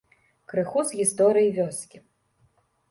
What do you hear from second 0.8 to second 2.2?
з гісторыі вёскі.